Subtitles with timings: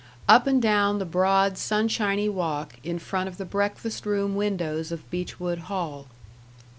[0.27, 5.07] up and down the broad, sunshiny walk, in front of the breakfast room windows of
[5.11, 6.07] Beechwood Hall.